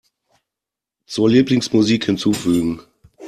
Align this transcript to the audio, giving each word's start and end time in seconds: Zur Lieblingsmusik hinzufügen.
Zur 1.05 1.27
Lieblingsmusik 1.29 2.05
hinzufügen. 2.07 2.81